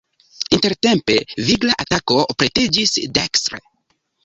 [0.55, 1.17] Intertempe
[1.49, 3.63] vigla atako pretiĝis dekstre.